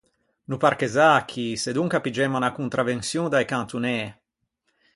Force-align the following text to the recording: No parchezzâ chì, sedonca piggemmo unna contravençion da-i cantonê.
No 0.49 0.57
parchezzâ 0.63 1.09
chì, 1.29 1.45
sedonca 1.63 2.03
piggemmo 2.03 2.37
unna 2.39 2.55
contravençion 2.59 3.25
da-i 3.31 3.47
cantonê. 3.53 3.99